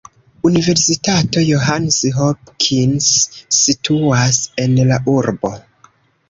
Universitato 0.49 1.43
Johns 1.49 1.97
Hopkins 2.15 3.11
situas 3.59 4.41
en 4.65 4.75
la 4.93 4.99
urbo. 5.15 5.55